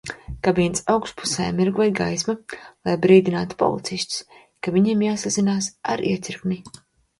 [0.45, 2.35] Kabīnes augšpusē mirgoja gaisma,
[2.89, 4.25] lai brīdinātu policistus,
[4.65, 6.63] ka viņiem jāsazinās ar iecirkni.